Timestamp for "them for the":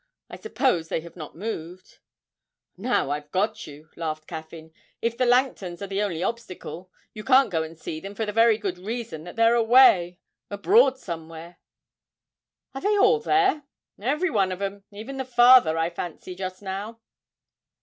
7.99-8.31